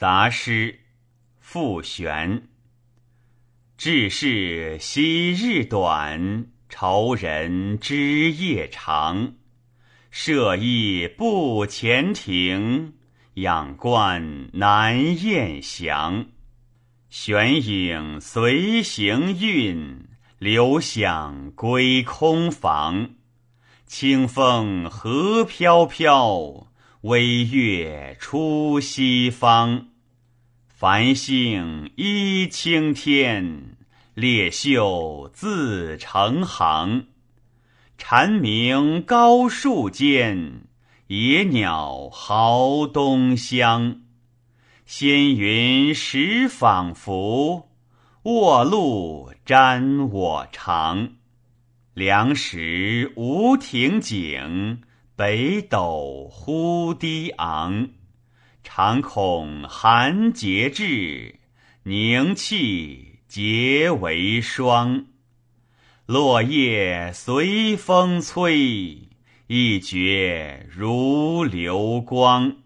[0.00, 0.80] 杂诗，
[1.40, 2.48] 傅玄。
[3.76, 9.34] 志士昔日短，愁人知夜长。
[10.10, 12.94] 射翼不前庭，
[13.34, 16.28] 仰观难雁翔。
[17.10, 20.08] 玄影随行运，
[20.38, 23.10] 流响归空房。
[23.84, 26.68] 清风何飘飘，
[27.02, 29.89] 微月出西方。
[30.80, 33.76] 繁星依青天，
[34.14, 37.08] 列秀自成行。
[37.98, 40.62] 蝉鸣高树间，
[41.08, 44.00] 野鸟号东乡。
[44.86, 47.68] 仙云时仿佛，
[48.22, 51.10] 卧露沾我长。
[51.92, 54.80] 梁石无亭景，
[55.14, 57.90] 北斗忽低昂。
[58.62, 61.40] 常恐寒节至，
[61.84, 65.06] 凝气结为霜。
[66.06, 69.08] 落叶随风吹，
[69.46, 72.56] 一觉如流光。